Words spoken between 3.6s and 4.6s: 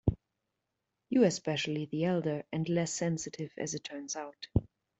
it turns out.